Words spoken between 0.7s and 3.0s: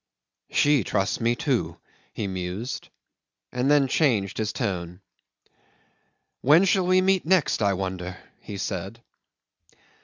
trusts me, too," he mused,